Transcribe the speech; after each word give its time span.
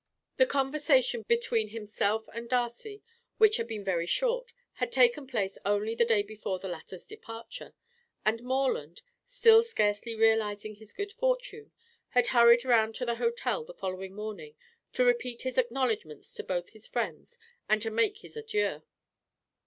The 0.37 0.47
conversation 0.47 1.21
between 1.27 1.67
himself 1.67 2.27
and 2.33 2.49
Darcy, 2.49 3.03
which 3.37 3.57
had 3.57 3.67
been 3.67 3.83
very 3.83 4.07
short, 4.07 4.51
had 4.73 4.91
taken 4.91 5.27
place 5.27 5.59
only 5.63 5.93
the 5.93 6.05
day 6.05 6.23
before 6.23 6.57
the 6.57 6.67
latter's 6.67 7.05
departure, 7.05 7.75
and 8.25 8.41
Morland, 8.41 9.03
still 9.27 9.61
scarcely 9.61 10.15
realizing 10.15 10.73
his 10.73 10.91
good 10.91 11.13
fortune, 11.13 11.71
had 12.09 12.29
hurried 12.33 12.65
round 12.65 12.95
to 12.95 13.05
the 13.05 13.17
hotel 13.17 13.63
the 13.63 13.75
following 13.75 14.15
morning 14.15 14.55
to 14.93 15.05
repeat 15.05 15.43
his 15.43 15.59
acknowledgments 15.59 16.33
to 16.33 16.43
both 16.43 16.69
his 16.71 16.87
friends 16.87 17.37
and 17.69 17.79
to 17.83 17.91
make 17.91 18.21
his 18.21 18.35
adieux. 18.35 18.81